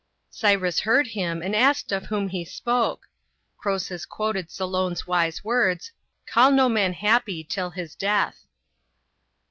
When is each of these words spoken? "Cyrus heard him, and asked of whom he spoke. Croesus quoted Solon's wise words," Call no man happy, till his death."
"Cyrus 0.31 0.79
heard 0.79 1.05
him, 1.05 1.43
and 1.43 1.55
asked 1.55 1.91
of 1.91 2.07
whom 2.07 2.29
he 2.29 2.43
spoke. 2.43 3.05
Croesus 3.59 4.03
quoted 4.07 4.49
Solon's 4.49 5.05
wise 5.05 5.43
words," 5.43 5.91
Call 6.31 6.49
no 6.49 6.67
man 6.67 6.93
happy, 6.93 7.43
till 7.43 7.69
his 7.69 7.93
death." 7.93 8.47